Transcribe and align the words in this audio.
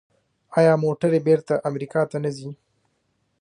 آیا 0.57 0.73
موټرې 0.83 1.19
بیرته 1.27 1.53
امریکا 1.69 2.01
ته 2.11 2.17
نه 2.23 2.31
ځي؟ 2.37 2.49